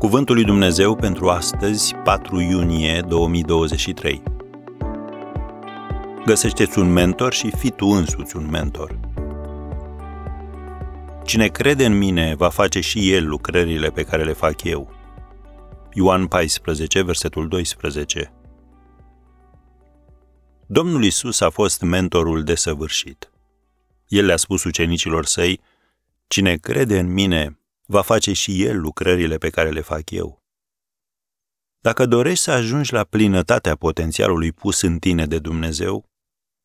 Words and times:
Cuvântul 0.00 0.34
lui 0.34 0.44
Dumnezeu 0.44 0.96
pentru 0.96 1.28
astăzi, 1.28 1.94
4 1.94 2.40
iunie 2.40 3.04
2023. 3.08 4.22
Găsește-ți 6.26 6.78
un 6.78 6.92
mentor 6.92 7.32
și 7.32 7.50
fii 7.56 7.70
tu 7.70 7.86
însuți 7.86 8.36
un 8.36 8.50
mentor. 8.50 9.00
Cine 11.24 11.46
crede 11.46 11.84
în 11.84 11.98
mine 11.98 12.34
va 12.34 12.48
face 12.48 12.80
și 12.80 13.12
el 13.12 13.28
lucrările 13.28 13.90
pe 13.90 14.02
care 14.02 14.24
le 14.24 14.32
fac 14.32 14.62
eu. 14.62 14.90
Ioan 15.92 16.26
14, 16.26 17.02
versetul 17.02 17.48
12. 17.48 18.32
Domnul 20.66 21.04
Isus 21.04 21.40
a 21.40 21.50
fost 21.50 21.80
mentorul 21.82 22.44
desăvârșit. 22.44 23.30
El 24.08 24.24
le-a 24.24 24.36
spus 24.36 24.64
ucenicilor 24.64 25.24
săi, 25.24 25.60
Cine 26.26 26.56
crede 26.56 26.98
în 26.98 27.12
mine 27.12 27.59
va 27.90 28.02
face 28.02 28.32
și 28.32 28.64
el 28.64 28.80
lucrările 28.80 29.36
pe 29.38 29.50
care 29.50 29.70
le 29.70 29.80
fac 29.80 30.10
eu. 30.10 30.42
Dacă 31.80 32.06
dorești 32.06 32.44
să 32.44 32.50
ajungi 32.50 32.92
la 32.92 33.04
plinătatea 33.04 33.76
potențialului 33.76 34.52
pus 34.52 34.80
în 34.80 34.98
tine 34.98 35.26
de 35.26 35.38
Dumnezeu, 35.38 36.04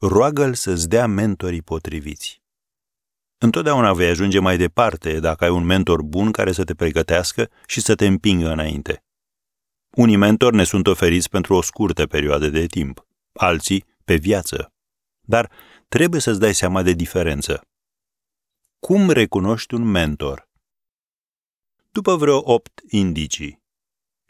roagă-L 0.00 0.54
să-ți 0.54 0.88
dea 0.88 1.06
mentorii 1.06 1.62
potriviți. 1.62 2.42
Întotdeauna 3.38 3.92
vei 3.92 4.08
ajunge 4.08 4.38
mai 4.38 4.56
departe 4.56 5.20
dacă 5.20 5.44
ai 5.44 5.50
un 5.50 5.64
mentor 5.64 6.02
bun 6.02 6.30
care 6.30 6.52
să 6.52 6.64
te 6.64 6.74
pregătească 6.74 7.50
și 7.66 7.80
să 7.80 7.94
te 7.94 8.06
împingă 8.06 8.50
înainte. 8.50 9.04
Unii 9.90 10.16
mentori 10.16 10.56
ne 10.56 10.64
sunt 10.64 10.86
oferiți 10.86 11.28
pentru 11.28 11.54
o 11.54 11.62
scurtă 11.62 12.06
perioadă 12.06 12.48
de 12.48 12.66
timp, 12.66 13.06
alții 13.32 13.84
pe 14.04 14.16
viață. 14.16 14.72
Dar 15.20 15.50
trebuie 15.88 16.20
să-ți 16.20 16.40
dai 16.40 16.54
seama 16.54 16.82
de 16.82 16.92
diferență. 16.92 17.60
Cum 18.78 19.10
recunoști 19.10 19.74
un 19.74 19.82
mentor? 19.82 20.50
După 21.92 22.16
vreo 22.16 22.52
opt 22.52 22.80
indicii. 22.90 23.62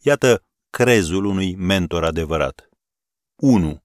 Iată 0.00 0.44
crezul 0.70 1.24
unui 1.24 1.54
mentor 1.54 2.04
adevărat. 2.04 2.68
1. 3.36 3.84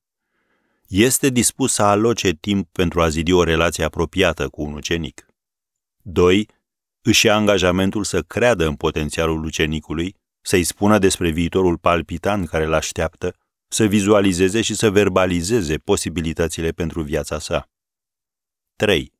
Este 0.87 1.29
dispus 1.29 1.73
să 1.73 1.83
aloce 1.83 2.31
timp 2.31 2.71
pentru 2.71 3.01
a 3.01 3.09
zidi 3.09 3.31
o 3.31 3.43
relație 3.43 3.83
apropiată 3.83 4.49
cu 4.49 4.61
un 4.61 4.73
ucenic. 4.73 5.25
2. 6.01 6.49
Își 7.01 7.25
ia 7.25 7.35
angajamentul 7.35 8.03
să 8.03 8.21
creadă 8.21 8.65
în 8.65 8.75
potențialul 8.75 9.43
ucenicului, 9.43 10.15
să-i 10.41 10.63
spună 10.63 10.97
despre 10.97 11.29
viitorul 11.29 11.77
palpitant 11.77 12.47
care 12.47 12.65
îl 12.65 12.73
așteaptă, 12.73 13.35
să 13.67 13.85
vizualizeze 13.85 14.61
și 14.61 14.75
să 14.75 14.89
verbalizeze 14.89 15.77
posibilitățile 15.77 16.69
pentru 16.71 17.01
viața 17.01 17.39
sa. 17.39 17.69
3 18.75 19.16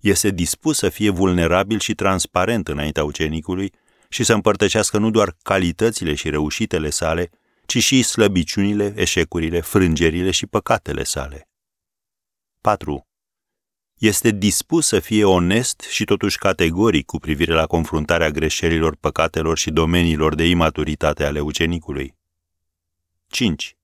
este 0.00 0.30
dispus 0.30 0.78
să 0.78 0.88
fie 0.88 1.10
vulnerabil 1.10 1.78
și 1.78 1.94
transparent 1.94 2.68
înaintea 2.68 3.04
ucenicului 3.04 3.72
și 4.08 4.24
să 4.24 4.32
împărtășească 4.32 4.98
nu 4.98 5.10
doar 5.10 5.36
calitățile 5.42 6.14
și 6.14 6.30
reușitele 6.30 6.90
sale, 6.90 7.30
ci 7.66 7.82
și 7.82 8.02
slăbiciunile, 8.02 8.92
eșecurile, 8.96 9.60
frângerile 9.60 10.30
și 10.30 10.46
păcatele 10.46 11.02
sale. 11.02 11.48
4. 12.60 13.06
Este 13.98 14.30
dispus 14.30 14.86
să 14.86 15.00
fie 15.00 15.24
onest 15.24 15.80
și 15.80 16.04
totuși 16.04 16.38
categoric 16.38 17.06
cu 17.06 17.18
privire 17.18 17.52
la 17.52 17.66
confruntarea 17.66 18.30
greșelilor, 18.30 18.96
păcatelor 18.96 19.58
și 19.58 19.70
domeniilor 19.70 20.34
de 20.34 20.48
imaturitate 20.48 21.24
ale 21.24 21.40
ucenicului. 21.40 22.16
5. 23.26 23.76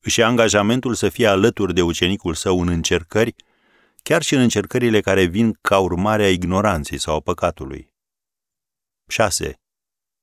Își 0.00 0.18
ia 0.18 0.26
angajamentul 0.26 0.94
să 0.94 1.08
fie 1.08 1.26
alături 1.26 1.74
de 1.74 1.82
ucenicul 1.82 2.34
său 2.34 2.60
în 2.60 2.68
încercări 2.68 3.34
chiar 4.02 4.22
și 4.22 4.34
în 4.34 4.40
încercările 4.40 5.00
care 5.00 5.24
vin 5.24 5.58
ca 5.60 5.78
urmare 5.78 6.22
a 6.22 6.30
ignoranței 6.30 6.98
sau 6.98 7.14
a 7.14 7.20
păcatului. 7.20 7.94
6. 9.08 9.60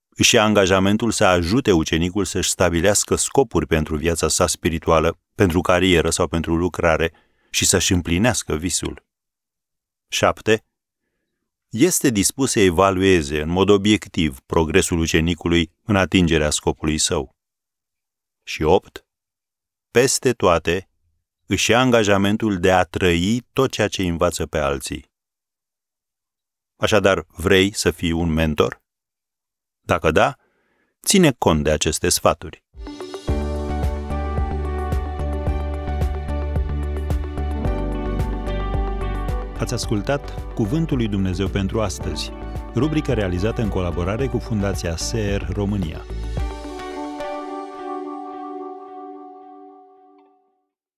Își 0.10 0.36
ia 0.36 0.44
angajamentul 0.44 1.12
să 1.12 1.26
ajute 1.26 1.72
ucenicul 1.72 2.26
să-și 2.26 2.50
stabilească 2.50 3.16
scopuri 3.16 3.66
pentru 3.66 3.98
viața 3.98 4.28
sa 4.28 4.48
spirituală, 4.48 5.20
pentru 5.36 5.62
carieră 5.62 6.10
sau 6.10 6.28
pentru 6.28 6.56
lucrare 6.56 7.14
și 7.50 7.66
să-și 7.66 7.94
împlinească 7.94 8.56
visul. 8.56 9.06
7. 10.08 10.66
Este 11.70 12.10
dispus 12.10 12.52
să 12.52 12.60
evalueze 12.60 13.42
în 13.42 13.50
mod 13.50 13.70
obiectiv 13.70 14.40
progresul 14.40 15.00
ucenicului 15.00 15.72
în 15.84 15.96
atingerea 15.96 16.50
scopului 16.50 16.98
său. 16.98 17.36
Și 18.44 18.64
8. 18.64 19.06
Peste 19.92 20.34
toate, 20.34 20.90
își 21.48 21.72
ia 21.72 21.80
angajamentul 21.80 22.60
de 22.60 22.72
a 22.72 22.84
trăi 22.84 23.46
tot 23.54 23.72
ceea 23.72 23.88
ce 23.88 24.04
învață 24.04 24.46
pe 24.46 24.58
alții. 24.58 25.06
Așadar, 26.76 27.26
vrei 27.28 27.74
să 27.74 27.92
fii 27.92 28.12
un 28.12 28.30
mentor? 28.30 28.82
Dacă 29.80 30.12
da, 30.12 30.36
ține 31.06 31.32
cont 31.32 31.64
de 31.64 31.72
aceste 31.72 32.10
sfaturi. 32.10 32.66
Ați 39.60 39.74
ascultat 39.74 40.54
Cuvântul 40.54 40.98
lui 40.98 41.08
Dumnezeu 41.08 41.48
pentru 41.48 41.82
astăzi, 41.82 42.32
rubrica 42.76 43.14
realizată 43.14 43.62
în 43.62 43.70
colaborare 43.70 44.28
cu 44.28 44.38
Fundația 44.38 44.96
SER 44.96 45.48
România. 45.54 46.06